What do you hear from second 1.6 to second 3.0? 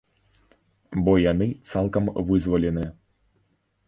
цалкам вызваленыя.